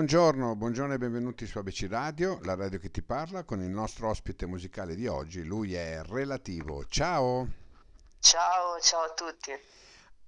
Buongiorno, 0.00 0.56
buongiorno 0.56 0.94
e 0.94 0.98
benvenuti 0.98 1.44
su 1.44 1.58
ABC 1.58 1.86
Radio, 1.90 2.38
la 2.44 2.54
radio 2.54 2.78
che 2.78 2.90
ti 2.90 3.02
parla, 3.02 3.44
con 3.44 3.60
il 3.60 3.68
nostro 3.68 4.08
ospite 4.08 4.46
musicale 4.46 4.94
di 4.94 5.06
oggi. 5.06 5.44
Lui 5.44 5.74
è 5.74 6.00
Relativo. 6.02 6.86
Ciao! 6.86 7.46
Ciao, 8.18 8.80
ciao 8.80 9.02
a 9.02 9.10
tutti. 9.10 9.52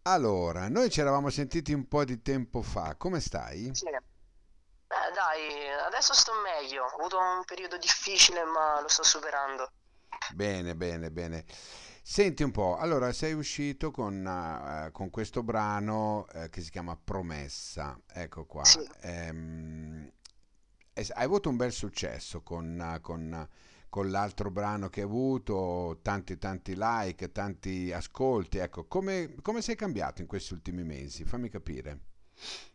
Allora, 0.03 0.69
noi 0.69 0.91
ci 0.91 1.01
eravamo 1.01 1.31
sentiti 1.31 1.73
un 1.73 1.89
po' 1.89 2.05
di 2.05 2.21
tempo 2.21 2.61
fa, 2.61 2.97
come 2.97 3.19
stai? 3.19 3.71
Sì. 3.73 3.87
Eh, 3.87 4.03
dai, 5.15 5.71
adesso 5.87 6.13
sto 6.13 6.33
meglio. 6.43 6.85
Ho 6.85 6.99
avuto 6.99 7.17
un 7.17 7.43
periodo 7.47 7.79
difficile, 7.79 8.45
ma 8.45 8.79
lo 8.79 8.89
sto 8.89 9.05
superando. 9.05 9.71
Bene, 10.35 10.77
bene, 10.77 11.11
bene. 11.11 11.47
Senti 12.05 12.43
un 12.43 12.51
po', 12.51 12.77
allora 12.77 13.13
sei 13.13 13.33
uscito 13.33 13.93
con, 13.93 14.27
uh, 14.27 14.91
con 14.91 15.09
questo 15.09 15.45
brano 15.45 16.27
uh, 16.35 16.49
che 16.51 16.61
si 16.61 16.71
chiama 16.71 16.97
Promessa, 16.97 17.97
ecco 18.13 18.45
qua. 18.45 18.65
Sì. 18.65 18.85
Ehm, 19.03 20.13
hai 20.95 21.25
avuto 21.25 21.49
un 21.49 21.57
bel 21.57 21.71
successo 21.71 22.43
con, 22.43 22.99
con, 23.01 23.49
con 23.89 24.11
l'altro 24.11 24.51
brano 24.51 24.89
che 24.89 25.01
hai 25.01 25.07
avuto, 25.07 26.01
tanti 26.03 26.37
tanti 26.39 26.75
like, 26.77 27.31
tanti 27.31 27.93
ascolti, 27.93 28.59
ecco, 28.59 28.87
come, 28.87 29.37
come 29.41 29.63
sei 29.63 29.77
cambiato 29.77 30.23
in 30.23 30.27
questi 30.27 30.55
ultimi 30.55 30.83
mesi? 30.83 31.25
Fammi 31.25 31.49
capire. 31.49 31.99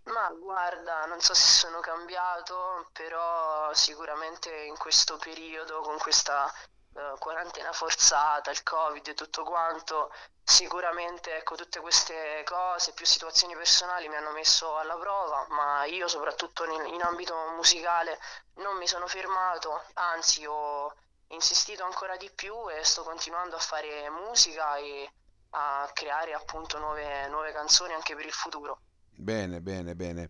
Ma 0.06 0.32
guarda, 0.42 1.06
non 1.06 1.20
so 1.20 1.34
se 1.34 1.44
sono 1.44 1.82
cambiato, 1.82 2.88
però 2.94 3.74
sicuramente 3.74 4.50
in 4.68 4.78
questo 4.78 5.18
periodo, 5.18 5.82
con 5.82 5.98
questa 5.98 6.50
eh, 6.98 7.14
quarantena 7.20 7.72
forzata, 7.72 8.50
il 8.50 8.64
Covid 8.64 9.08
e 9.08 9.14
tutto 9.14 9.44
quanto, 9.44 10.12
sicuramente 10.44 11.38
ecco, 11.38 11.56
tutte 11.56 11.80
queste 11.80 12.44
cose, 12.44 12.94
più 12.94 13.06
situazioni 13.06 13.54
personali 13.56 14.08
mi 14.08 14.16
hanno 14.16 14.32
messo 14.32 14.78
alla 14.78 14.96
prova, 14.98 15.46
ma 15.50 15.86
io 15.86 16.08
soprattutto 16.08 16.66
in, 16.66 16.96
in 16.96 17.02
ambito 17.04 17.36
musicale 17.56 18.18
non 18.56 18.78
mi 18.78 18.88
sono 18.88 19.06
fermato, 19.06 19.84
anzi 19.94 20.44
ho 20.48 20.92
insistito 21.28 21.84
ancora 21.84 22.18
di 22.18 22.32
più 22.34 22.54
e 22.72 22.84
sto 22.84 23.04
continuando 23.04 23.56
a 23.56 23.60
fare 23.60 24.10
musica 24.10 24.78
e 24.78 25.12
a 25.52 25.88
creare 25.94 26.34
appunto 26.34 26.80
nuove, 26.80 27.28
nuove 27.28 27.52
canzoni 27.52 27.94
anche 27.94 28.16
per 28.16 28.26
il 28.26 28.32
futuro. 28.32 28.80
Bene, 29.16 29.62
bene, 29.62 29.96
bene. 29.96 30.30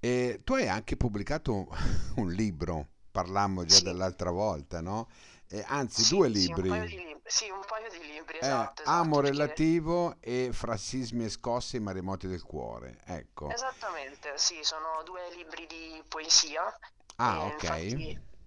E 0.00 0.40
tu 0.42 0.54
hai 0.54 0.68
anche 0.68 0.96
pubblicato 0.96 1.66
un 2.16 2.30
libro, 2.30 2.86
parlammo 3.10 3.64
già 3.66 3.76
Sì, 3.76 3.82
dell'altra 3.82 4.30
volta, 4.30 4.80
no? 4.80 5.08
E 5.50 5.64
anzi, 5.66 6.02
sì, 6.02 6.14
due 6.14 6.28
sì, 6.34 6.52
un 6.52 6.62
paio 6.62 6.84
libri. 6.84 6.88
di 6.88 7.04
libri, 7.04 7.30
sì, 7.30 7.50
un 7.50 7.64
paio 7.66 7.88
di 7.90 7.98
libri, 8.06 8.38
Eh, 8.38 8.40
esatto, 8.40 8.82
Amo 8.82 8.82
esatto, 8.82 9.20
perché 9.20 9.30
relativo 9.30 10.16
e 10.20 10.50
Fra 10.52 10.76
sismi 10.76 11.24
e 11.24 11.28
scosse 11.28 11.76
i 11.78 11.80
maremoti 11.80 12.26
del 12.28 12.42
cuore. 12.42 13.00
Ecco. 13.06 13.48
Esattamente, 13.50 14.36
sì, 14.38 14.62
sono 14.62 15.02
due 15.04 15.28
libri 15.34 15.66
di 15.66 16.02
poesia 16.08 16.72
Ah, 17.16 17.46
ok. 17.46 17.64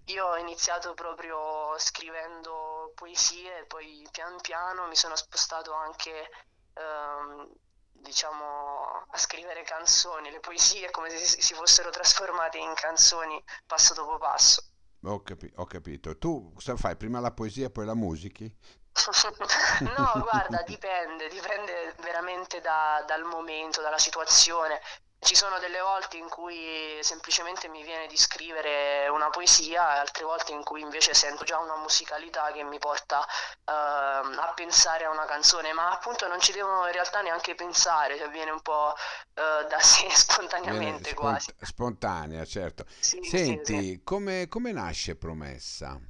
io 0.06 0.26
ho 0.26 0.36
iniziato 0.36 0.94
proprio 0.94 1.76
scrivendo 1.78 2.92
poesie 2.94 3.60
e 3.60 3.64
poi 3.66 4.06
pian 4.10 4.40
piano 4.40 4.86
mi 4.88 4.96
sono 4.96 5.16
spostato 5.16 5.72
anche, 5.72 6.28
ehm, 6.74 7.50
diciamo, 7.92 9.06
a 9.10 9.16
scrivere 9.18 9.62
canzoni. 9.62 10.30
Le 10.30 10.40
poesie 10.40 10.90
come 10.90 11.10
se 11.10 11.40
si 11.40 11.54
fossero 11.54 11.90
trasformate 11.90 12.58
in 12.58 12.72
canzoni 12.74 13.42
passo 13.66 13.94
dopo 13.94 14.18
passo. 14.18 14.62
Ho 15.04 15.20
capi- 15.22 15.52
ho 15.56 15.64
capito. 15.66 16.16
Tu 16.16 16.52
cosa 16.54 16.76
fai? 16.76 16.96
Prima 16.96 17.20
la 17.20 17.32
poesia, 17.32 17.70
poi 17.70 17.84
la 17.86 17.94
musichi? 17.94 18.52
No, 19.80 20.20
guarda, 20.20 20.62
dipende, 20.62 21.28
dipende 21.28 21.94
veramente 22.02 22.60
da- 22.60 23.02
dal 23.06 23.24
momento, 23.24 23.80
dalla 23.80 23.98
situazione. 23.98 24.80
Ci 25.24 25.36
sono 25.36 25.58
delle 25.60 25.80
volte 25.80 26.16
in 26.16 26.28
cui 26.28 26.98
semplicemente 27.00 27.68
mi 27.68 27.82
viene 27.84 28.08
di 28.08 28.16
scrivere 28.16 29.06
una 29.08 29.30
poesia, 29.30 29.94
e 29.94 29.98
altre 29.98 30.24
volte 30.24 30.50
in 30.52 30.64
cui 30.64 30.80
invece 30.80 31.14
sento 31.14 31.44
già 31.44 31.58
una 31.58 31.76
musicalità 31.76 32.50
che 32.50 32.64
mi 32.64 32.78
porta 32.78 33.24
ehm, 33.64 34.36
a 34.38 34.52
pensare 34.54 35.04
a 35.04 35.10
una 35.10 35.24
canzone, 35.24 35.72
ma 35.72 35.92
appunto 35.92 36.26
non 36.26 36.40
ci 36.40 36.50
devo 36.52 36.86
in 36.86 36.92
realtà 36.92 37.20
neanche 37.22 37.54
pensare, 37.54 38.18
cioè 38.18 38.28
viene 38.30 38.50
un 38.50 38.62
po' 38.62 38.94
eh, 39.34 39.66
da 39.68 39.78
sé 39.80 40.08
spontaneamente 40.10 41.14
quasi. 41.14 41.52
spont- 41.52 41.64
spontanea, 41.64 42.44
certo. 42.44 42.84
Sì, 42.98 43.18
sì, 43.22 43.60
sì. 43.62 43.62
Senti, 43.62 44.02
come, 44.02 44.48
come 44.48 44.72
nasce 44.72 45.16
Promessa? 45.16 46.00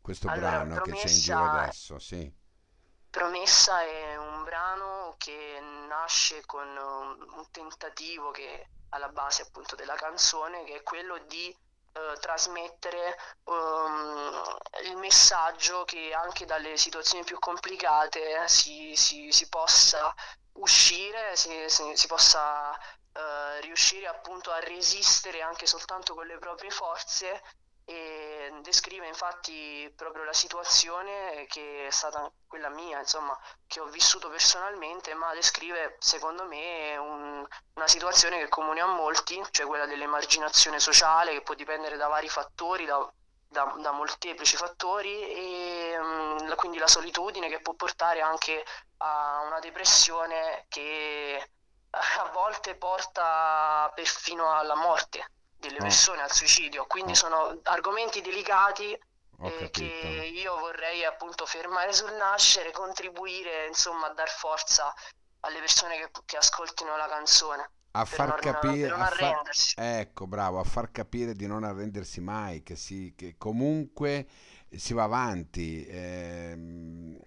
Questo 0.00 0.28
Allora, 0.28 0.64
brano 0.64 0.80
che 0.80 0.92
c'è 0.92 1.10
in 1.10 1.20
giro 1.20 1.44
promessa 1.44 1.44
adesso, 1.44 1.98
sì. 1.98 2.32
Promessa 3.10 3.82
è 3.82 4.16
un 4.16 4.44
brano 4.44 5.14
che 5.18 5.58
nasce 5.88 6.44
con 6.46 6.66
un 6.76 7.50
tentativo 7.50 8.30
che 8.30 8.68
alla 8.90 9.08
base 9.08 9.42
appunto 9.42 9.74
della 9.74 9.94
canzone, 9.94 10.64
che 10.64 10.76
è 10.76 10.82
quello 10.82 11.18
di 11.26 11.48
eh, 11.92 12.16
trasmettere 12.20 13.16
um, 13.44 14.56
il 14.84 14.96
messaggio 14.96 15.84
che 15.84 16.12
anche 16.14 16.44
dalle 16.44 16.76
situazioni 16.76 17.24
più 17.24 17.38
complicate 17.38 18.46
si, 18.48 18.94
si- 18.96 19.32
si 19.32 19.48
possa 19.48 20.14
uscire, 20.52 21.34
si, 21.36 21.68
si- 21.68 21.96
si 21.96 22.06
possa 22.06 22.76
eh, 23.12 23.60
riuscire 23.62 24.06
appunto 24.06 24.50
a 24.50 24.60
resistere 24.60 25.40
anche 25.42 25.66
soltanto 25.66 26.14
con 26.14 26.26
le 26.26 26.38
proprie 26.38 26.70
forze 26.70 27.42
e 27.88 28.52
descrive 28.60 29.06
infatti 29.06 29.90
proprio 29.96 30.22
la 30.24 30.34
situazione 30.34 31.46
che 31.48 31.86
è 31.86 31.90
stata 31.90 32.30
quella 32.46 32.68
mia, 32.68 32.98
insomma, 32.98 33.34
che 33.66 33.80
ho 33.80 33.86
vissuto 33.86 34.28
personalmente, 34.28 35.14
ma 35.14 35.32
descrive 35.32 35.96
secondo 35.98 36.44
me 36.44 36.96
un- 36.98 37.46
una 37.74 37.86
situazione 37.88 38.36
che 38.38 38.48
comune 38.50 38.80
a 38.82 38.86
molti, 38.86 39.42
cioè 39.52 39.64
quella 39.66 39.86
dell'emarginazione 39.86 40.78
sociale, 40.80 41.32
che 41.32 41.40
può 41.40 41.54
dipendere 41.54 41.96
da 41.96 42.08
vari 42.08 42.28
fattori, 42.28 42.84
da, 42.84 43.10
da- 43.48 43.74
da 43.78 43.90
molteplici 43.92 44.56
fattori, 44.56 45.22
e 45.22 45.96
mm, 45.98 46.36
la- 46.48 46.56
quindi 46.56 46.76
la 46.76 46.88
solitudine 46.88 47.48
che 47.48 47.60
può 47.60 47.72
portare 47.72 48.20
anche 48.20 48.64
a 48.98 49.40
una 49.46 49.60
depressione 49.60 50.66
che 50.68 51.50
a 51.90 52.30
volte 52.34 52.74
porta 52.76 53.90
perfino 53.94 54.52
alla 54.54 54.74
morte 54.76 55.24
delle 55.58 55.80
Oh, 55.80 55.82
persone, 55.82 56.22
al 56.22 56.32
suicidio. 56.32 56.86
Quindi 56.86 57.12
oh, 57.12 57.14
sono 57.14 57.60
argomenti 57.64 58.20
delicati 58.20 58.92
eh, 59.40 59.70
che 59.70 59.84
io 60.34 60.58
vorrei 60.58 61.04
appunto 61.04 61.46
fermare 61.46 61.92
sul 61.92 62.12
nascere, 62.14 62.70
contribuire 62.72 63.66
insomma 63.66 64.08
a 64.10 64.14
dar 64.14 64.28
forza 64.30 64.92
alle 65.40 65.58
persone 65.60 65.96
che, 65.98 66.10
che 66.24 66.36
ascoltino 66.36 66.96
la 66.96 67.06
canzone 67.08 67.70
A 67.92 68.04
far 68.04 68.28
non, 68.28 68.38
capire, 68.38 68.92
a 68.92 69.06
fa- 69.06 69.06
arrendersi. 69.06 69.74
ecco, 69.74 70.26
bravo, 70.26 70.60
a 70.60 70.64
far 70.64 70.90
capire 70.92 71.34
di 71.34 71.46
non 71.46 71.64
arrendersi 71.64 72.20
mai, 72.20 72.62
che, 72.62 72.76
si, 72.76 73.14
che 73.16 73.34
comunque 73.36 74.26
si 74.70 74.92
va 74.92 75.04
avanti. 75.04 75.84
ehm, 75.88 77.18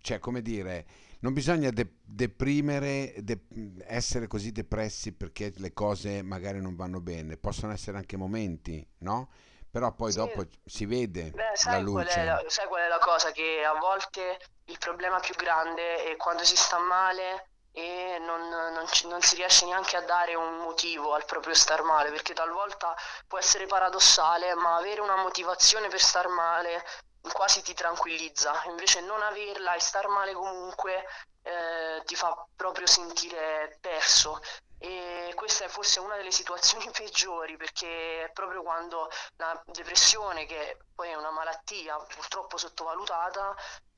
cioè, 0.00 0.18
come 0.18 0.42
dire, 0.42 0.86
non 1.20 1.32
bisogna 1.32 1.70
de- 1.70 1.96
deprimere, 2.04 3.14
de- 3.18 3.46
essere 3.86 4.26
così 4.26 4.52
depressi 4.52 5.12
perché 5.12 5.52
le 5.56 5.72
cose 5.72 6.22
magari 6.22 6.60
non 6.60 6.76
vanno 6.76 7.00
bene. 7.00 7.36
Possono 7.36 7.72
essere 7.72 7.96
anche 7.98 8.16
momenti, 8.16 8.86
no? 8.98 9.30
Però 9.70 9.94
poi 9.94 10.12
Sì, 10.12 10.14
dopo 10.14 10.44
si 10.64 10.86
vede 10.86 11.36
beh, 11.36 11.52
la 11.62 11.76
sai 11.76 11.84
qual 11.86 12.06
è 12.06 12.24
luce. 12.24 12.24
la, 12.24 12.42
sai 12.48 12.66
qual 12.66 12.82
è 12.82 12.88
la 12.88 12.98
cosa? 12.98 13.30
Che 13.32 13.64
a 13.64 13.74
volte 13.78 14.38
il 14.66 14.78
problema 14.78 15.20
più 15.20 15.34
grande 15.34 16.04
è 16.04 16.16
quando 16.16 16.44
si 16.44 16.56
sta 16.56 16.78
male 16.78 17.46
e 17.72 18.18
non, 18.20 18.48
non 18.48 18.84
non 19.08 19.20
si 19.22 19.36
riesce 19.36 19.64
neanche 19.64 19.96
a 19.96 20.02
dare 20.02 20.34
un 20.34 20.56
motivo 20.58 21.14
al 21.14 21.24
proprio 21.24 21.54
star 21.54 21.82
male, 21.82 22.10
perché 22.10 22.34
talvolta 22.34 22.94
può 23.26 23.38
essere 23.38 23.66
paradossale, 23.66 24.54
ma 24.54 24.76
avere 24.76 25.00
una 25.00 25.16
motivazione 25.16 25.88
per 25.88 26.00
star 26.00 26.26
male 26.28 26.82
quasi 27.32 27.62
ti 27.62 27.74
tranquillizza, 27.74 28.62
invece 28.66 29.00
non 29.00 29.22
averla 29.22 29.74
e 29.74 29.80
star 29.80 30.08
male 30.08 30.32
comunque 30.32 31.04
eh, 31.42 32.02
ti 32.04 32.14
fa 32.14 32.34
proprio 32.54 32.86
sentire 32.86 33.76
perso. 33.80 34.40
E 34.82 35.32
questa 35.34 35.64
è 35.64 35.68
forse 35.68 36.00
una 36.00 36.16
delle 36.16 36.30
situazioni 36.30 36.88
peggiori 36.90 37.56
perché 37.56 38.24
è 38.24 38.30
proprio 38.32 38.62
quando 38.62 39.08
la 39.36 39.60
depressione, 39.66 40.46
che 40.46 40.78
poi 40.94 41.10
è 41.10 41.14
una 41.14 41.30
malattia 41.30 41.96
purtroppo 41.98 42.56
sottovalutata, 42.56 43.54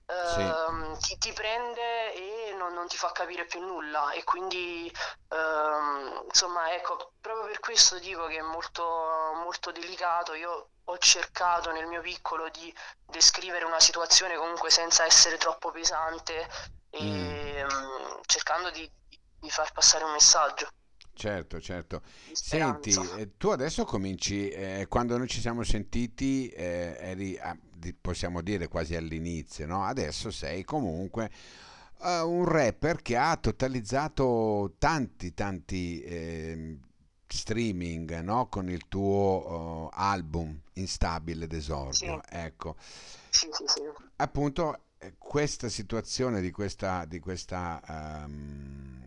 Sì. 0.06 0.12
ehm, 0.12 0.98
ti, 0.98 1.16
ti 1.18 1.32
prende 1.32 2.12
e 2.14 2.52
non, 2.54 2.72
non 2.74 2.86
ti 2.88 2.96
fa 2.96 3.12
capire 3.12 3.46
più 3.46 3.60
nulla. 3.60 4.12
E 4.12 4.24
quindi, 4.24 4.90
ehm, 5.28 6.22
insomma, 6.26 6.72
ecco, 6.74 7.14
proprio 7.20 7.46
per 7.46 7.60
questo 7.60 7.98
dico 7.98 8.26
che 8.26 8.38
è 8.38 8.42
molto, 8.42 8.82
molto 9.36 9.70
delicato. 9.72 10.34
Io 10.34 10.71
ho 10.84 10.98
cercato 10.98 11.70
nel 11.72 11.86
mio 11.86 12.00
piccolo 12.00 12.48
di 12.50 12.72
descrivere 13.06 13.64
una 13.64 13.80
situazione 13.80 14.36
comunque 14.36 14.70
senza 14.70 15.04
essere 15.04 15.36
troppo 15.38 15.70
pesante 15.70 16.46
Mm. 17.00 17.04
e 17.04 17.64
mm, 17.64 18.20
cercando 18.26 18.70
di, 18.70 18.88
di 19.40 19.50
far 19.50 19.72
passare 19.72 20.04
un 20.04 20.12
messaggio 20.12 20.68
Certo, 21.14 21.60
certo. 21.60 22.02
Senti, 22.32 22.90
eh, 23.18 23.36
tu 23.36 23.48
adesso 23.50 23.84
cominci, 23.84 24.48
eh, 24.48 24.86
quando 24.88 25.16
noi 25.18 25.28
ci 25.28 25.40
siamo 25.40 25.62
sentiti, 25.62 26.48
eh, 26.48 26.96
eri, 26.98 27.38
a- 27.38 27.56
di- 27.60 27.92
possiamo 27.94 28.40
dire 28.40 28.66
quasi 28.68 28.96
all'inizio, 28.96 29.66
no? 29.66 29.84
Adesso 29.84 30.30
sei 30.30 30.64
comunque 30.64 31.30
eh, 32.02 32.20
un 32.20 32.44
rapper 32.46 33.02
che 33.02 33.16
ha 33.16 33.36
totalizzato 33.36 34.74
tanti, 34.78 35.34
tanti, 35.34 36.02
ehm, 36.02 36.80
streaming, 37.36 38.20
no? 38.20 38.48
Con 38.48 38.68
il 38.68 38.86
tuo 38.88 39.88
uh, 39.88 39.90
album 39.92 40.58
Instabile 40.74 41.46
Sì, 41.88 42.06
d'esordio. 42.06 42.22
Ecco, 42.28 42.76
sì, 43.30 43.48
sì, 43.52 43.64
sì. 43.66 43.82
appunto 44.16 44.84
eh, 44.98 45.14
questa 45.18 45.68
situazione 45.68 46.40
di 46.40 46.50
questa, 46.50 47.04
di 47.04 47.18
questa 47.18 47.80
ehm, 48.24 49.00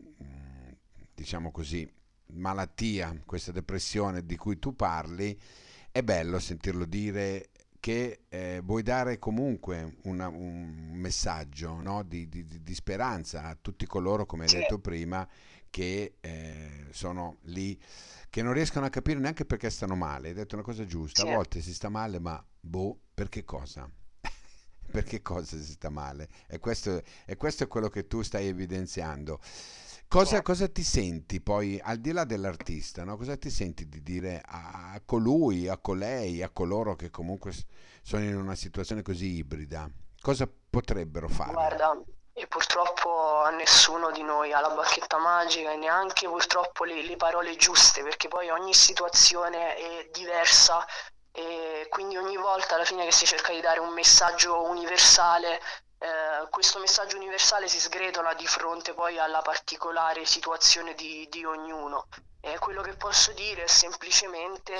diciamo 1.14 1.52
così, 1.52 1.90
malattia, 2.34 3.16
questa 3.26 3.52
depressione 3.52 4.26
di 4.26 4.36
cui 4.36 4.60
tu 4.60 4.76
parli, 4.76 5.38
è 5.92 6.04
bello 6.04 6.40
sentirlo 6.40 6.86
dire 6.86 7.50
che 7.80 8.22
eh, 8.30 8.62
vuoi 8.64 8.82
dare 8.82 9.20
comunque 9.20 9.98
una- 10.04 10.28
un 10.28 10.92
messaggio 10.94 11.82
no? 11.82 12.04
di, 12.04 12.28
di- 12.28 12.46
di- 12.64 12.74
speranza 12.76 13.44
a 13.44 13.58
tutti 13.60 13.86
coloro, 13.86 14.26
come 14.26 14.46
hai 14.46 14.50
Sì, 14.50 14.58
detto 14.58 14.80
prima, 14.80 15.28
che 15.76 16.16
eh, 16.22 16.86
sono 16.92 17.40
lì, 17.48 17.78
che 18.30 18.42
non 18.42 18.54
riescono 18.54 18.86
a 18.86 18.90
capire 18.90 19.20
neanche 19.20 19.44
perché 19.44 19.70
stanno 19.70 19.98
male. 19.98 20.30
Hai 20.30 20.34
detto 20.34 20.56
una 20.56 20.64
cosa 20.64 20.86
giusta, 20.86 21.24
a 21.24 21.26
sì, 21.26 21.34
volte 21.34 21.60
si 21.60 21.74
sta 21.74 21.90
male, 21.90 22.18
ma 22.18 22.42
boh, 22.58 22.98
per 23.14 23.28
che 23.28 23.44
cosa? 23.44 23.86
Per 24.90 25.04
che 25.04 25.22
cosa 25.22 25.58
si 25.58 25.74
sta 25.74 25.90
male? 25.90 26.30
E 26.48 26.60
questo, 26.60 27.02
e 27.26 27.36
questo 27.36 27.66
è 27.66 27.68
quello 27.68 27.90
che 27.90 28.08
tu 28.08 28.22
stai 28.22 28.48
evidenziando. 28.48 29.42
Cosa, 30.08 30.42
cosa 30.42 30.70
ti 30.70 30.84
senti 30.84 31.42
poi, 31.42 31.78
al 31.84 31.98
di 31.98 32.14
là 32.14 32.24
dell'artista, 32.24 33.04
no? 33.04 33.18
Cosa 33.18 33.36
ti 33.36 33.50
senti 33.50 33.90
di 33.90 34.02
dire 34.02 34.42
a, 34.46 34.94
a 34.94 35.02
colui, 35.04 35.68
a 35.68 35.78
colei, 35.78 36.42
a 36.42 36.50
coloro 36.52 36.96
che 36.96 37.10
comunque 37.10 37.52
sono 38.02 38.24
in 38.24 38.38
una 38.38 38.56
situazione 38.56 39.02
così 39.02 39.34
ibrida? 39.34 39.92
Cosa 40.22 40.50
potrebbero 40.70 41.28
fare? 41.28 41.52
Guarda, 41.52 42.02
e 42.38 42.48
purtroppo 42.48 43.48
nessuno 43.54 44.12
di 44.12 44.22
noi 44.22 44.52
ha 44.52 44.60
la 44.60 44.70
bacchetta 44.70 45.18
magica 45.18 45.72
e 45.72 45.78
neanche 45.78 46.28
purtroppo 46.28 46.84
le, 46.84 47.02
le 47.02 47.16
parole 47.16 47.56
giuste, 47.56 48.04
perché 48.04 48.28
poi 48.28 48.50
ogni 48.50 48.74
situazione 48.74 49.76
è 49.76 50.10
diversa 50.12 50.86
e 51.32 51.88
quindi 51.90 52.18
ogni 52.18 52.36
volta 52.36 52.76
alla 52.76 52.84
fine 52.84 53.06
che 53.06 53.14
si 53.14 53.26
cerca 53.26 53.54
di 53.54 53.62
dare 53.62 53.80
un 53.80 53.94
messaggio 53.94 54.64
universale, 54.64 55.62
eh, 55.98 56.48
questo 56.50 56.80
messaggio 56.80 57.16
universale 57.16 57.70
si 57.70 57.80
sgretola 57.80 58.34
di 58.34 58.48
fronte 58.48 58.94
poi 58.94 59.18
alla 59.18 59.42
particolare 59.42 60.26
situazione 60.26 60.94
di, 60.94 61.28
di 61.30 61.46
ognuno. 61.46 62.08
E 62.42 62.60
quello 62.60 62.82
che 62.82 62.96
posso 62.96 63.32
dire 63.32 63.64
è 63.64 63.68
semplicemente 63.68 64.74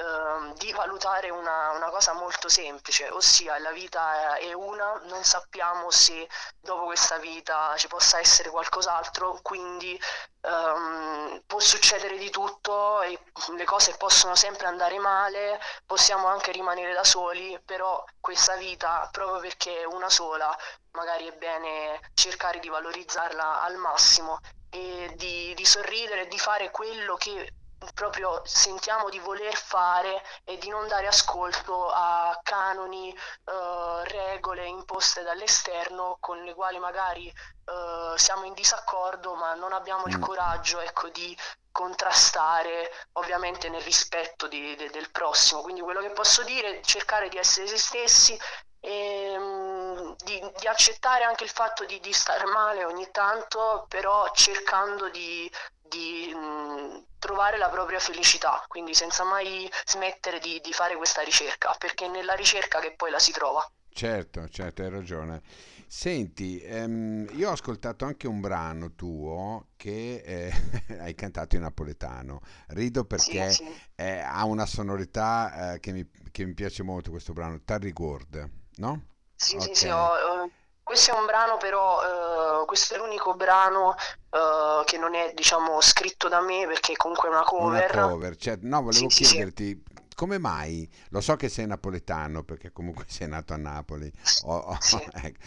ehm, 0.00 0.54
di 0.54 0.72
valutare 0.72 1.30
una, 1.30 1.72
una 1.72 1.90
cosa 1.90 2.12
molto 2.14 2.48
semplice, 2.48 3.08
ossia 3.10 3.58
la 3.58 3.70
vita 3.70 4.36
è 4.36 4.52
una, 4.52 5.00
non 5.04 5.22
sappiamo 5.24 5.90
se 5.90 6.28
dopo 6.60 6.84
questa 6.86 7.18
vita 7.18 7.74
ci 7.76 7.86
possa 7.88 8.18
essere 8.18 8.50
qualcos'altro, 8.50 9.38
quindi 9.42 10.00
ehm, 10.40 11.42
può 11.46 11.58
succedere 11.60 12.16
di 12.16 12.30
tutto 12.30 13.02
e 13.02 13.18
le 13.56 13.64
cose 13.64 13.96
possono 13.96 14.34
sempre 14.34 14.66
andare 14.66 14.98
male, 14.98 15.60
possiamo 15.84 16.26
anche 16.28 16.52
rimanere 16.52 16.92
da 16.94 17.04
soli, 17.04 17.60
però 17.64 18.02
questa 18.20 18.56
vita, 18.56 19.08
proprio 19.12 19.40
perché 19.40 19.80
è 19.82 19.84
una 19.84 20.08
sola, 20.08 20.56
magari 20.92 21.26
è 21.26 21.32
bene 21.32 22.00
cercare 22.14 22.58
di 22.58 22.68
valorizzarla 22.68 23.62
al 23.62 23.76
massimo 23.76 24.40
e 24.70 25.12
di, 25.16 25.52
di 25.54 25.64
sorridere 25.66 26.28
di 26.28 26.38
fare 26.38 26.70
quello 26.70 27.16
che 27.16 27.52
proprio 27.94 28.40
sentiamo 28.44 29.08
di 29.08 29.18
voler 29.18 29.54
fare 29.54 30.22
e 30.44 30.58
di 30.58 30.68
non 30.68 30.86
dare 30.88 31.06
ascolto 31.06 31.88
a 31.90 32.38
canoni, 32.42 33.10
eh, 33.12 34.04
regole 34.04 34.66
imposte 34.66 35.22
dall'esterno 35.22 36.16
con 36.20 36.42
le 36.42 36.54
quali 36.54 36.78
magari 36.78 37.28
eh, 37.28 38.14
siamo 38.16 38.44
in 38.44 38.52
disaccordo, 38.54 39.34
ma 39.34 39.54
non 39.54 39.72
abbiamo 39.72 40.06
il 40.06 40.18
Mm, 40.18 40.20
coraggio, 40.20 40.80
ecco, 40.80 41.08
di 41.08 41.36
contrastare, 41.72 42.90
ovviamente 43.12 43.68
nel 43.68 43.80
rispetto 43.82 44.46
di- 44.48 44.74
de- 44.76 44.90
del 44.90 45.10
prossimo. 45.10 45.62
Quindi 45.62 45.80
quello 45.80 46.00
che 46.00 46.10
posso 46.10 46.42
dire 46.42 46.80
è 46.80 46.82
cercare 46.82 47.28
di 47.28 47.38
essere 47.38 47.66
se 47.66 47.78
stessi 47.78 48.38
e 48.80 49.36
mm, 49.38 50.12
di, 50.24 50.52
di 50.58 50.66
accettare 50.66 51.24
anche 51.24 51.44
il 51.44 51.50
fatto 51.50 51.84
di, 51.84 52.00
di 52.00 52.12
star 52.12 52.44
male 52.46 52.84
ogni 52.84 53.10
tanto, 53.10 53.84
però 53.88 54.30
cercando 54.32 55.08
di, 55.10 55.50
di, 55.80 56.32
mm, 56.34 56.96
trovare 57.30 57.56
la 57.58 57.68
propria 57.68 57.98
felicità, 58.00 58.64
quindi 58.68 58.94
senza 58.94 59.24
mai 59.24 59.70
smettere 59.86 60.38
di, 60.40 60.60
di 60.60 60.72
fare 60.72 60.96
questa 60.96 61.22
ricerca, 61.22 61.74
perché 61.78 62.06
è 62.06 62.08
nella 62.08 62.34
ricerca 62.34 62.80
che 62.80 62.94
poi 62.94 63.10
la 63.10 63.18
si 63.20 63.32
trova. 63.32 63.64
certo, 63.88 64.48
certo, 64.48 64.82
hai 64.82 64.90
ragione. 64.90 65.42
Senti, 65.86 66.60
ehm, 66.60 67.26
io 67.32 67.48
ho 67.50 67.52
ascoltato 67.52 68.04
anche 68.04 68.26
un 68.28 68.40
brano 68.40 68.94
tuo 68.94 69.68
che 69.76 70.22
eh, 70.24 70.52
hai 71.00 71.14
cantato 71.14 71.56
in 71.56 71.62
napoletano. 71.62 72.40
Rido 72.68 73.04
Sì, 73.14 73.44
perché 73.44 73.48
sì, 73.48 73.80
eh, 73.96 74.20
ha 74.20 74.44
una 74.44 74.66
sonorità 74.66 75.74
eh, 75.74 75.80
che 75.80 75.92
mi, 75.92 76.08
che 76.30 76.44
mi 76.44 76.54
piace 76.54 76.82
molto 76.82 77.10
questo 77.10 77.32
brano, 77.32 77.60
T'arrigord, 77.62 78.48
no? 78.76 79.04
sì, 79.34 79.58
sì, 79.60 79.74
sì, 79.74 79.88
Ok. 79.88 79.88
ho- 79.88 80.48
questo 80.90 81.12
è 81.14 81.18
un 81.18 81.24
brano 81.26 81.56
però, 81.56 82.62
eh, 82.62 82.64
questo 82.66 82.94
è 82.94 82.98
l'unico 82.98 83.34
brano 83.34 83.94
eh, 84.30 84.82
che 84.84 84.98
non 84.98 85.14
è, 85.14 85.32
diciamo, 85.34 85.80
scritto 85.80 86.28
da 86.28 86.40
me 86.40 86.66
perché 86.66 86.96
comunque 86.96 87.28
è 87.28 87.30
una 87.30 87.44
Una 87.58 87.86
cover. 87.86 87.90
cover, 87.90 88.36
cioè, 88.36 88.58
no, 88.62 88.78
Sì, 88.78 88.82
volevo 88.82 89.08
sì, 89.08 89.24
sì. 89.24 89.24
chiederti 89.36 89.82
come 90.16 90.38
mai, 90.38 90.88
lo 91.10 91.20
so 91.20 91.36
che 91.36 91.48
sei 91.48 91.66
napoletano 91.66 92.42
perché 92.42 92.72
comunque 92.72 93.04
sei 93.08 93.28
nato 93.28 93.52
a 93.54 93.56
Napoli, 93.56 94.10
o- 94.46 94.56
o- 94.56 94.76
Sì. 94.80 94.96
ecco. 95.14 95.38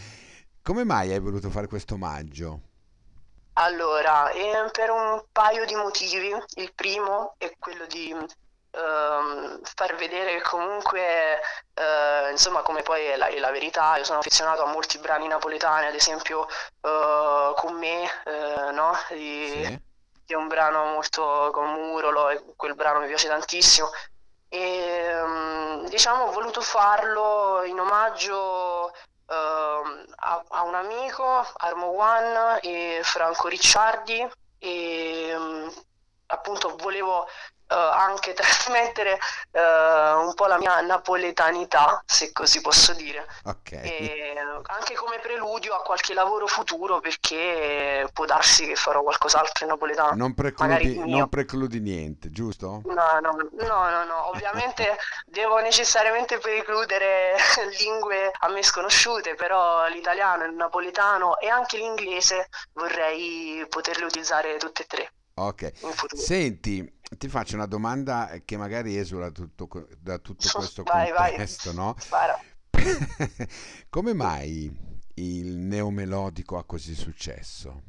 come 0.61 0.85
mai 0.85 1.11
hai 1.11 1.19
voluto 1.19 1.49
fare 1.49 1.67
questo 1.67 1.95
omaggio? 1.95 2.61
Allora, 3.55 4.31
eh, 4.31 4.69
per 4.71 4.89
un 4.89 5.23
paio 5.31 5.65
di 5.65 5.75
motivi. 5.75 6.29
Il 6.55 6.73
primo 6.73 7.35
è 7.37 7.53
quello 7.59 7.85
di 7.85 8.15
ehm, 8.73 9.59
far 9.75 9.95
vedere 9.95 10.35
che 10.35 10.41
comunque, 10.41 11.39
eh, 11.73 12.29
insomma, 12.31 12.61
come 12.61 12.81
poi 12.81 13.05
è 13.05 13.15
la, 13.15 13.27
è 13.27 13.39
la 13.39 13.51
verità, 13.51 13.97
io 13.97 14.03
sono 14.03 14.19
affezionato 14.19 14.63
a 14.63 14.71
molti 14.71 14.97
brani 14.99 15.27
napoletani, 15.27 15.87
ad 15.87 15.95
esempio 15.95 16.47
eh, 16.81 17.53
Con 17.55 17.75
me, 17.77 18.03
eh, 18.25 18.71
no? 18.71 18.97
Di- 19.09 19.63
Sì? 19.65 19.81
che 20.25 20.33
è 20.35 20.37
un 20.37 20.47
brano 20.47 20.85
molto 20.85 21.49
con 21.51 21.69
Murolo, 21.73 22.29
e 22.29 22.41
quel 22.55 22.75
brano 22.75 22.99
mi 22.99 23.07
piace 23.07 23.27
tantissimo. 23.27 23.89
E 24.49 25.11
mm, 25.13 25.85
diciamo, 25.87 26.25
ho 26.25 26.31
voluto 26.31 26.61
farlo 26.61 27.63
in 27.65 27.79
omaggio 27.79 28.93
ehm, 29.27 30.05
a, 30.15 30.43
a 30.49 30.61
un 30.63 30.75
amico, 30.75 31.45
Armo 31.57 31.87
One 31.99 32.59
e 32.61 33.01
Franco 33.03 33.47
Ricciardi, 33.49 34.25
e 34.59 35.33
mm, 35.37 35.67
appunto 36.27 36.75
volevo 36.77 37.27
anche 37.75 38.33
trasmettere 38.33 39.17
eh, 39.51 40.13
un 40.13 40.33
po' 40.33 40.45
la 40.45 40.57
mia 40.57 40.79
napoletanità, 40.81 42.03
se 42.05 42.31
così 42.31 42.61
posso 42.61 42.93
dire. 42.93 43.25
Ok, 43.45 43.71
E 43.71 44.33
anche 44.67 44.95
come 44.95 45.19
preludio 45.19 45.73
a 45.73 45.81
qualche 45.81 46.13
lavoro 46.13 46.47
futuro, 46.47 46.99
perché 46.99 48.07
può 48.13 48.25
darsi 48.25 48.65
che 48.65 48.75
farò 48.75 49.01
qualcos'altro 49.01 49.65
in 49.65 49.71
napoletano, 49.71 50.15
non 50.15 50.33
precludi, 50.33 51.09
non 51.09 51.29
precludi 51.29 51.79
niente, 51.79 52.29
giusto? 52.29 52.81
No, 52.85 53.19
no, 53.21 53.31
no, 53.31 53.89
no, 53.89 54.05
no, 54.05 54.29
ovviamente 54.29 54.97
devo 55.25 55.59
necessariamente 55.59 56.37
precludere 56.37 57.35
lingue 57.79 58.31
a 58.39 58.49
me 58.49 58.63
sconosciute, 58.63 59.35
però 59.35 59.87
l'italiano, 59.87 60.45
il 60.45 60.53
napoletano 60.53 61.39
e 61.39 61.47
anche 61.47 61.77
l'inglese 61.77 62.49
vorrei 62.73 63.65
poterle 63.69 64.05
utilizzare 64.05 64.57
tutte 64.57 64.83
e 64.83 64.85
tre 64.85 65.13
Ok, 65.35 65.71
senti, 66.15 66.99
ti 67.17 67.27
faccio 67.29 67.55
una 67.55 67.65
domanda 67.65 68.29
che 68.45 68.57
magari 68.57 68.97
esula 68.97 69.31
tutto 69.31 69.87
da 69.99 70.17
tutto 70.19 70.49
questo 70.53 70.83
Vai, 70.83 71.11
vai, 71.11 71.31
contesto, 71.35 71.71
no? 71.71 71.95
spara. 71.97 72.39
Come 73.89 74.13
mai 74.13 74.71
il 75.15 75.57
neomelodico 75.57 76.57
ha 76.57 76.65
così 76.65 76.95
successo? 76.95 77.83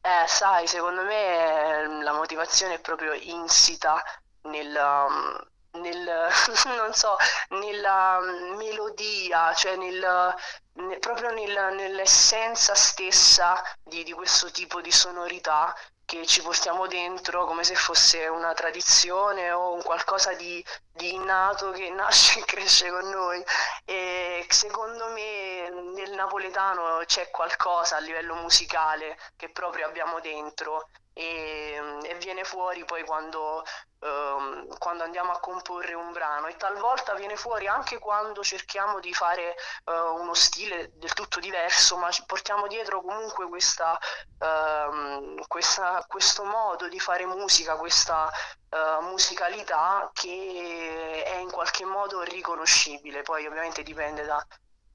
Eh, 0.00 0.24
sai, 0.28 0.66
secondo 0.66 1.02
me 1.02 1.82
eh, 1.82 2.02
la 2.02 2.12
motivazione 2.12 2.74
è 2.74 2.80
proprio 2.80 3.12
insita 3.14 4.02
nel, 4.42 4.74
um, 4.76 5.80
nel, 5.80 6.28
non 6.76 6.92
so, 6.92 7.16
nella 7.50 8.18
mm, 8.20 8.56
melodia, 8.56 9.54
cioè 9.54 9.76
nel, 9.76 10.34
ne- 10.74 10.98
proprio 10.98 11.30
nel- 11.32 11.74
nell'essenza 11.74 12.74
stessa 12.74 13.62
di, 13.82 14.02
di 14.04 14.12
questo 14.12 14.50
tipo 14.50 14.80
di 14.82 14.92
sonorità 14.92 15.74
che 16.04 16.26
ci 16.26 16.42
portiamo 16.42 16.86
dentro 16.86 17.46
come 17.46 17.64
se 17.64 17.74
fosse 17.74 18.26
una 18.26 18.52
tradizione 18.52 19.50
o 19.52 19.72
un 19.72 19.82
qualcosa 19.82 20.32
di, 20.34 20.64
di 20.92 21.14
innato 21.14 21.70
che 21.70 21.90
nasce 21.94 22.40
e 22.40 22.44
cresce 22.44 22.90
con 22.90 23.08
noi. 23.08 23.42
E 23.84 24.46
secondo 24.48 25.08
me 25.08 25.70
nel 25.94 26.12
napoletano 26.12 27.02
c'è 27.06 27.30
qualcosa 27.30 27.96
a 27.96 28.00
livello 28.00 28.34
musicale 28.34 29.18
che 29.36 29.48
proprio 29.50 29.86
abbiamo 29.86 30.20
dentro 30.20 30.88
e, 31.14 31.80
e 32.02 32.14
viene 32.16 32.42
fuori 32.42 32.84
poi 32.84 33.04
quando, 33.04 33.64
ehm, 34.00 34.76
quando, 34.78 35.04
andiamo 35.04 35.30
a 35.30 35.38
comporre 35.38 35.94
un 35.94 36.12
brano 36.12 36.48
e 36.48 36.56
talvolta 36.56 37.14
viene 37.14 37.36
fuori 37.36 37.68
anche 37.68 37.98
quando 37.98 38.42
cerchiamo 38.42 38.98
di 38.98 39.14
fare 39.14 39.54
eh, 39.84 39.92
uno 39.92 40.34
stile 40.34 40.90
del 40.94 41.12
tutto 41.12 41.38
diverso, 41.38 41.96
ma 41.96 42.08
portiamo 42.26 42.66
dietro 42.66 43.00
comunque 43.00 43.48
questa, 43.48 43.96
ehm, 44.40 45.46
questa, 45.46 46.04
questo 46.08 46.44
modo 46.44 46.88
di 46.88 46.98
fare 46.98 47.24
musica, 47.26 47.76
questa 47.76 48.28
eh, 48.68 48.98
musicalità 49.02 50.10
che 50.12 51.22
è 51.24 51.36
in 51.36 51.50
qualche 51.50 51.84
modo 51.84 52.22
riconoscibile, 52.22 53.22
poi 53.22 53.46
ovviamente 53.46 53.84
dipende 53.84 54.24
da, 54.24 54.44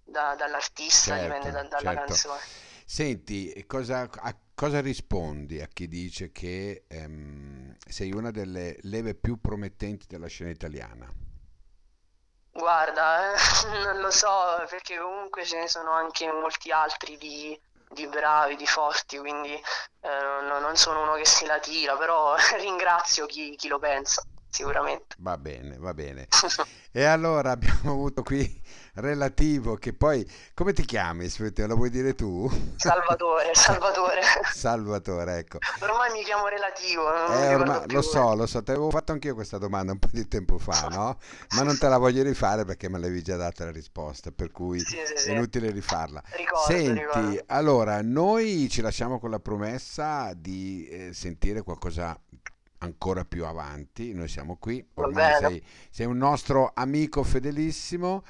da, 0.04 0.36
dall'artista, 0.36 1.16
certo, 1.16 1.24
dipende 1.24 1.52
da, 1.52 1.64
dalla 1.64 1.94
certo. 1.94 2.06
canzone. 2.08 2.68
Senti, 2.86 3.66
cosa, 3.68 4.10
a 4.22 4.36
cosa 4.60 4.82
rispondi 4.82 5.62
a 5.62 5.68
chi 5.68 5.88
dice 5.88 6.34
che 6.34 6.84
ehm, 6.90 7.78
sei 7.88 8.12
una 8.12 8.30
delle 8.30 8.76
leve 8.82 9.16
più 9.16 9.40
promettenti 9.40 10.06
della 10.06 10.28
scena 10.28 10.50
italiana? 10.50 11.10
Guarda, 12.52 13.32
eh, 13.32 13.38
non 13.86 14.02
lo 14.02 14.12
so, 14.12 14.62
perché 14.70 14.98
comunque 14.98 15.46
ce 15.46 15.60
ne 15.60 15.68
sono 15.70 15.92
anche 15.92 16.30
molti 16.30 16.72
altri 16.72 17.16
di, 17.16 17.58
di 17.90 18.06
bravi, 18.08 18.58
di 18.58 18.68
forti, 18.68 19.18
quindi 19.18 19.54
eh, 19.54 20.42
non, 20.42 20.76
sono 20.76 21.04
uno 21.04 21.14
che 21.14 21.26
si 21.26 21.46
la 21.46 21.60
tira, 21.60 21.96
però 21.96 22.36
ringrazio 22.60 23.28
chi, 23.28 23.56
chi 23.56 23.70
lo 23.70 23.80
pensa, 23.80 24.22
sicuramente. 24.50 25.16
Va 25.20 25.38
bene, 25.38 25.78
va 25.78 25.94
bene. 25.94 26.28
e 26.92 27.04
allora 27.04 27.52
abbiamo 27.52 27.92
avuto 27.92 28.24
qui 28.24 28.62
relativo 28.96 29.76
che 29.76 29.94
poi 29.94 30.30
come 30.54 30.74
ti 30.74 30.84
chiami? 30.84 31.32
Lo 31.56 31.76
vuoi 31.76 31.90
dire 31.90 32.16
tu? 32.16 32.50
Salvatore, 32.76 33.54
Salvatore. 33.54 34.22
Salvatore, 34.54 35.38
ecco. 35.38 35.60
Ormai 35.82 36.12
mi 36.12 36.24
chiamo 36.24 36.48
relativo. 36.48 37.34
Eh, 37.34 37.56
ormai, 37.56 37.90
lo 37.92 38.02
so, 38.02 38.36
lo 38.36 38.46
so, 38.46 38.62
ti 38.64 38.72
avevo 38.72 38.90
fatto 38.90 39.12
anch'io 39.12 39.36
questa 39.36 39.58
domanda 39.58 39.92
un 39.92 40.00
po' 40.00 40.10
di 40.12 40.28
tempo 40.28 40.58
fa, 40.58 40.88
no? 40.90 41.18
Ma 41.56 41.64
non 41.64 41.78
te 41.78 41.88
la 41.88 41.98
voglio 41.98 42.24
rifare 42.24 42.66
perché 42.66 42.90
me 42.90 43.00
l'avevi 43.00 43.22
già 43.22 43.36
data 43.36 43.66
la 43.66 43.72
risposta, 43.72 44.32
per 44.32 44.52
cui 44.52 44.80
sì, 44.80 44.98
sì, 45.16 45.30
è 45.30 45.32
inutile 45.32 45.72
rifarla. 45.72 46.22
Ricordo, 46.32 46.66
Senti, 46.66 47.00
ricordo. 47.00 47.44
allora, 47.48 48.02
noi 48.02 48.68
ci 48.70 48.82
lasciamo 48.82 49.20
con 49.20 49.30
la 49.30 49.40
promessa 49.40 50.34
di 50.36 50.88
eh, 50.90 51.14
sentire 51.14 51.62
qualcosa 51.62 52.20
ancora 52.80 53.26
più 53.26 53.46
avanti. 53.46 54.14
Noi 54.14 54.28
siamo 54.28 54.58
qui, 54.58 54.86
ormai 54.96 55.38
sei, 55.40 55.64
sei, 55.90 56.06
un 56.06 56.18
nostro 56.18 56.72
amico 56.74 57.24
fedelissimo. 57.24 58.24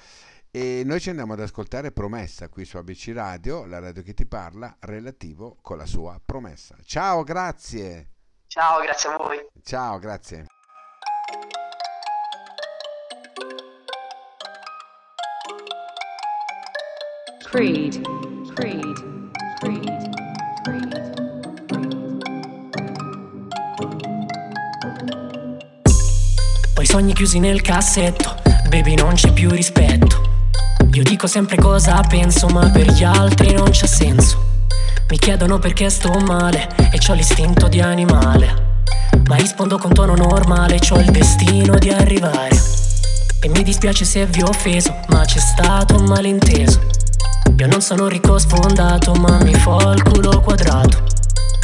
E 0.51 0.81
noi 0.83 0.99
ci 0.99 1.09
andiamo 1.09 1.33
ad 1.33 1.41
ascoltare 1.41 1.91
Promessa 1.91 2.49
qui 2.49 2.65
su 2.65 2.77
ABC 2.77 3.11
Radio, 3.13 3.65
la 3.65 3.77
radio 3.79 4.01
che 4.01 4.15
ti 4.15 4.25
parla, 4.25 4.75
relativo 4.79 5.57
con 5.61 5.77
la 5.77 5.85
sua 5.85 6.19
promessa. 6.23 6.75
Ciao, 6.83 7.23
grazie. 7.23 8.13
Ciao, 8.47 8.81
grazie 8.81 9.09
a 9.09 9.17
voi. 9.17 9.45
Ciao, 9.61 9.99
grazie. 9.99 10.47
Creed, 17.49 18.01
Creed, 18.53 18.53
Creed, 18.53 19.08
Poi 26.79 26.87
sogni 26.87 27.13
chiusi 27.13 27.39
nel 27.39 27.59
cassetto, 27.59 28.37
baby 28.69 28.95
non 28.95 29.13
c'è 29.13 29.33
più 29.33 29.49
rispetto. 29.49 30.47
Io 30.93 31.03
dico 31.03 31.27
sempre 31.27 31.57
cosa 31.57 31.99
penso, 32.07 32.47
ma 32.47 32.69
per 32.69 32.89
gli 32.89 33.03
altri 33.03 33.51
non 33.51 33.67
c'ha 33.73 33.85
senso. 33.85 34.45
Mi 35.09 35.17
chiedono 35.17 35.59
perché 35.59 35.89
sto 35.89 36.17
male 36.19 36.69
e 36.77 36.97
ho 37.05 37.13
l'istinto 37.15 37.67
di 37.67 37.81
animale. 37.81 38.77
Ma 39.27 39.35
rispondo 39.35 39.77
con 39.77 39.91
tono 39.91 40.15
normale, 40.15 40.79
ho 40.91 40.99
il 40.99 41.11
destino 41.11 41.77
di 41.77 41.89
arrivare. 41.89 42.57
E 43.41 43.49
mi 43.49 43.61
dispiace 43.61 44.05
se 44.05 44.25
vi 44.27 44.41
ho 44.41 44.47
offeso, 44.47 45.01
ma 45.09 45.25
c'è 45.25 45.39
stato 45.39 45.97
un 45.97 46.05
malinteso. 46.05 46.79
Io 47.57 47.67
non 47.67 47.81
sono 47.81 48.07
ricco 48.07 48.37
sfondato, 48.37 49.11
ma 49.15 49.43
mi 49.43 49.53
fo 49.53 49.91
il 49.91 50.01
culo 50.01 50.39
quadrato. 50.39 51.03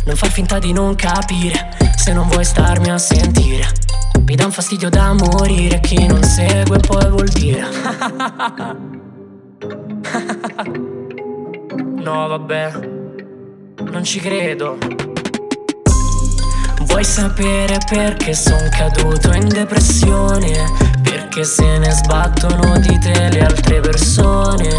Non 0.03 0.17
far 0.17 0.29
finta 0.29 0.59
di 0.59 0.73
non 0.73 0.93
capire, 0.95 1.69
se 1.95 2.11
non 2.11 2.27
vuoi 2.27 2.43
starmi 2.43 2.89
a 2.89 2.97
sentire. 2.97 3.83
Mi 4.25 4.35
dà 4.35 4.45
un 4.45 4.51
fastidio 4.51 4.89
da 4.89 5.13
morire, 5.13 5.79
chi 5.81 6.07
non 6.07 6.23
segue 6.23 6.79
poi 6.79 7.09
vuol 7.09 7.27
dire. 7.27 7.63
no, 12.01 12.27
vabbè, 12.27 12.71
non 13.83 14.03
ci 14.03 14.19
credo. 14.19 14.79
Vuoi 16.87 17.03
sapere 17.03 17.77
perché 17.87 18.33
son 18.33 18.67
caduto 18.71 19.31
in 19.31 19.47
depressione? 19.47 20.71
Perché 21.03 21.43
se 21.43 21.77
ne 21.77 21.91
sbattono 21.91 22.79
di 22.79 22.97
te 22.97 23.29
le 23.29 23.41
altre 23.41 23.79
persone 23.79 24.69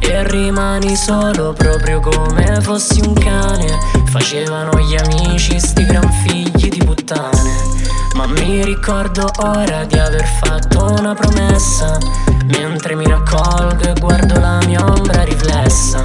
E 0.00 0.26
rimani 0.28 0.96
solo 0.96 1.52
proprio 1.52 2.00
come 2.00 2.60
fossi 2.60 3.00
un 3.04 3.12
cane 3.12 3.78
Facevano 4.06 4.78
gli 4.80 4.96
amici 4.96 5.60
sti 5.60 5.84
gran 5.84 6.10
figli 6.24 6.68
di 6.68 6.78
puttane 6.78 7.85
ma 8.16 8.26
mi 8.26 8.64
ricordo 8.64 9.30
ora 9.40 9.84
di 9.84 9.98
aver 9.98 10.24
fatto 10.24 10.86
una 10.98 11.14
promessa. 11.14 11.98
Mentre 12.46 12.94
mi 12.94 13.06
raccolgo 13.06 13.82
e 13.82 13.92
guardo 14.00 14.40
la 14.40 14.58
mia 14.66 14.84
ombra 14.84 15.22
riflessa. 15.22 16.02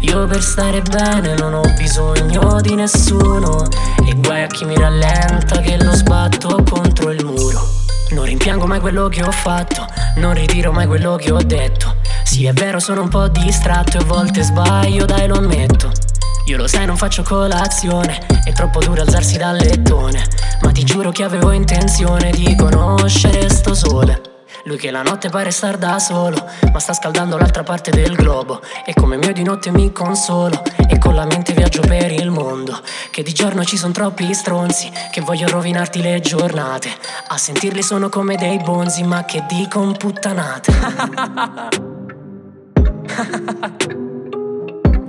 Io 0.00 0.26
per 0.26 0.42
stare 0.42 0.82
bene 0.82 1.34
non 1.34 1.54
ho 1.54 1.62
bisogno 1.76 2.60
di 2.60 2.74
nessuno. 2.74 3.66
E 4.04 4.14
guai 4.16 4.42
a 4.42 4.46
chi 4.48 4.64
mi 4.64 4.74
rallenta 4.74 5.60
che 5.60 5.82
lo 5.82 5.94
sbatto 5.94 6.62
contro 6.68 7.10
il 7.10 7.24
muro. 7.24 7.68
Non 8.10 8.24
rimpiango 8.24 8.66
mai 8.66 8.80
quello 8.80 9.08
che 9.08 9.22
ho 9.22 9.30
fatto 9.30 9.86
Non 10.16 10.34
ritiro 10.34 10.72
mai 10.72 10.86
quello 10.86 11.16
che 11.16 11.30
ho 11.30 11.42
detto. 11.42 11.96
Sì 12.24 12.46
è 12.46 12.52
vero 12.52 12.80
sono 12.80 13.02
un 13.02 13.08
po' 13.08 13.28
distratto 13.28 13.98
e 13.98 14.00
a 14.00 14.04
volte 14.04 14.42
sbaglio 14.42 15.04
dai 15.04 15.28
lo 15.28 15.36
ammetto 15.36 16.13
io 16.46 16.58
lo 16.58 16.66
sai 16.66 16.84
non 16.84 16.98
faccio 16.98 17.22
colazione. 17.22 18.20
È 18.44 18.52
troppo 18.52 18.80
duro 18.80 19.00
alzarsi 19.00 19.38
dal 19.38 19.56
lettone. 19.56 20.22
Ma 20.60 20.72
ti 20.72 20.84
giuro 20.84 21.10
che 21.10 21.24
avevo 21.24 21.52
intenzione 21.52 22.30
di 22.30 22.54
conoscere 22.54 23.48
sto 23.48 23.74
sole. 23.74 24.20
Lui 24.64 24.76
che 24.76 24.90
la 24.90 25.02
notte 25.02 25.28
pare 25.28 25.50
star 25.50 25.76
da 25.76 25.98
solo 25.98 26.42
Ma 26.72 26.78
sta 26.78 26.94
scaldando 26.94 27.36
l'altra 27.38 27.62
parte 27.62 27.90
del 27.90 28.14
globo. 28.14 28.60
E 28.84 28.92
come 28.92 29.16
mio 29.16 29.32
di 29.32 29.42
notte 29.42 29.70
mi 29.70 29.90
consolo 29.92 30.62
E 30.86 30.96
con 30.98 31.14
la 31.14 31.26
mente 31.26 31.54
viaggio 31.54 31.80
per 31.80 32.12
il 32.12 32.30
mondo. 32.30 32.78
Che 33.10 33.22
di 33.22 33.32
giorno 33.32 33.64
ci 33.64 33.76
sono 33.78 33.92
troppi 33.92 34.32
stronzi 34.34 34.90
Che 35.10 35.20
voglio 35.22 35.48
rovinarti 35.48 36.02
le 36.02 36.20
giornate. 36.20 36.90
A 37.28 37.38
sentirli 37.38 37.82
sono 37.82 38.08
come 38.10 38.36
dei 38.36 38.58
bonzi 38.58 39.02
Ma 39.02 39.24
che 39.24 39.44
dicono 39.48 39.92
puttanate. 39.92 40.72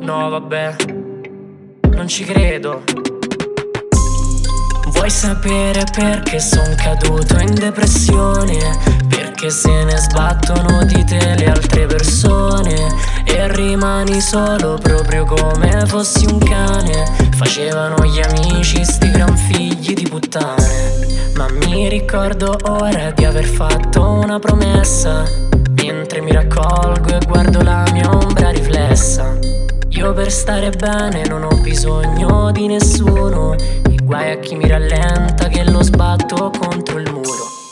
No 0.05 0.29
vabbè 0.29 1.04
non 1.95 2.07
ci 2.07 2.25
credo. 2.25 2.83
Vuoi 4.89 5.09
sapere 5.09 5.83
perché 5.91 6.39
son 6.39 6.75
caduto 6.75 7.39
in 7.39 7.53
depressione? 7.53 8.57
Perché 9.07 9.49
se 9.49 9.83
ne 9.83 9.95
sbattono 9.95 10.83
di 10.83 11.03
te 11.05 11.35
le 11.35 11.45
altre 11.45 11.85
persone? 11.85 12.93
E 13.25 13.53
rimani 13.55 14.19
solo 14.19 14.77
proprio 14.81 15.25
come 15.25 15.85
fossi 15.85 16.25
un 16.25 16.37
cane. 16.39 17.05
Facevano 17.31 18.05
gli 18.05 18.19
amici 18.19 18.83
sti 18.83 19.11
gran 19.11 19.35
figli 19.37 19.93
di 19.93 20.07
puttane. 20.07 21.31
Ma 21.35 21.47
mi 21.49 21.87
ricordo 21.87 22.57
ora 22.63 23.11
di 23.11 23.23
aver 23.23 23.45
fatto 23.45 24.01
una 24.01 24.39
promessa. 24.39 25.23
Mentre 25.81 26.21
mi 26.21 26.31
raccolgo 26.31 27.15
e 27.15 27.25
guardo 27.25 27.61
la 27.61 27.83
mia 27.91 28.09
ombra 28.09 28.49
riflessa 28.49 29.64
io 29.95 30.13
per 30.13 30.29
stare 30.29 30.71
bene 30.71 31.23
non 31.27 31.43
ho 31.43 31.55
bisogno 31.61 32.51
di 32.51 32.67
nessuno. 32.67 33.53
E 33.53 33.95
guai 34.03 34.31
a 34.31 34.39
chi 34.39 34.55
mi 34.55 34.67
rallenta 34.67 35.47
che 35.47 35.63
lo 35.63 35.81
sbatto 35.83 36.51
contro 36.59 36.99
il 36.99 37.11
muro 37.11 37.64